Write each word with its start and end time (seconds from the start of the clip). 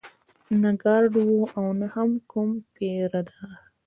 نه 0.61 0.69
ګارډ 0.81 1.13
و 1.17 1.27
او 1.57 1.65
نه 1.79 1.87
هم 1.93 2.09
کوم 2.31 2.49
پيره 2.73 3.21
دار. 3.29 3.45